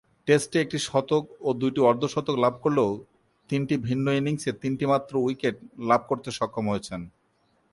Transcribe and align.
টেস্টে 0.27 0.57
একটি 0.61 0.77
শতক 0.79 1.23
ও 1.41 1.49
দুইটি 1.53 1.79
অর্ধ-শতক 1.81 2.35
লাভ 2.37 2.53
করলেও 2.63 2.91
তিনটি 3.49 3.75
ভিন্ন 3.87 4.05
ইনিংসে 4.11 4.51
তিনটিমাত্র 4.61 5.13
উইকেট 5.17 5.55
লাভ 5.89 6.01
করতে 6.09 6.29
সক্ষম 6.31 6.65
হয়েছেন। 6.69 7.01